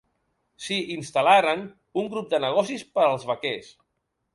S'hi 0.67 0.77
instal·laren 0.93 1.63
un 2.03 2.11
grup 2.15 2.35
de 2.35 2.43
negocis 2.49 2.91
per 2.99 3.09
als 3.13 3.33
vaquers. 3.35 3.75